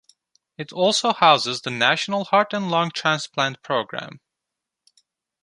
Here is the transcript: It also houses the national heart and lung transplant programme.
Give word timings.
It 0.57 0.73
also 0.73 1.13
houses 1.13 1.61
the 1.61 1.69
national 1.69 2.23
heart 2.23 2.53
and 2.55 2.71
lung 2.71 2.89
transplant 2.89 3.61
programme. 3.61 4.19